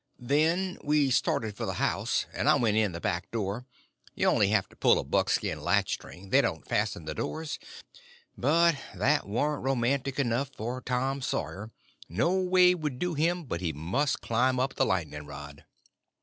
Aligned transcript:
Then 0.17 0.79
we 0.83 1.11
started 1.11 1.55
for 1.55 1.67
the 1.67 1.75
house, 1.75 2.25
and 2.33 2.49
I 2.49 2.55
went 2.55 2.75
in 2.75 2.91
the 2.91 2.99
back 2.99 3.29
door—you 3.29 4.25
only 4.25 4.47
have 4.47 4.67
to 4.69 4.75
pull 4.75 4.97
a 4.97 5.03
buckskin 5.03 5.61
latch 5.61 5.93
string, 5.93 6.31
they 6.31 6.41
don't 6.41 6.67
fasten 6.67 7.05
the 7.05 7.13
doors—but 7.13 8.75
that 8.95 9.27
warn't 9.27 9.63
romantical 9.63 10.25
enough 10.25 10.49
for 10.55 10.81
Tom 10.81 11.21
Sawyer; 11.21 11.69
no 12.09 12.33
way 12.33 12.73
would 12.73 12.97
do 12.97 13.13
him 13.13 13.43
but 13.43 13.61
he 13.61 13.73
must 13.73 14.21
climb 14.21 14.59
up 14.59 14.73
the 14.73 14.87
lightning 14.87 15.27
rod. 15.27 15.65